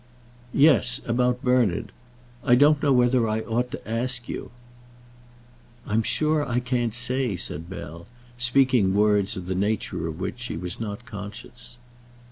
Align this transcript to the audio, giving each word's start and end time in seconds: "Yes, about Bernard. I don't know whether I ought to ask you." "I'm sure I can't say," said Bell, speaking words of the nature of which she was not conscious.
"Yes, 0.55 0.99
about 1.05 1.43
Bernard. 1.43 1.91
I 2.43 2.55
don't 2.55 2.81
know 2.81 2.91
whether 2.91 3.27
I 3.29 3.41
ought 3.41 3.69
to 3.69 3.87
ask 3.87 4.27
you." 4.27 4.49
"I'm 5.85 6.01
sure 6.01 6.43
I 6.43 6.59
can't 6.59 6.95
say," 6.95 7.35
said 7.35 7.69
Bell, 7.69 8.07
speaking 8.35 8.95
words 8.95 9.37
of 9.37 9.45
the 9.45 9.53
nature 9.53 10.07
of 10.07 10.19
which 10.19 10.39
she 10.39 10.57
was 10.57 10.79
not 10.79 11.05
conscious. 11.05 11.77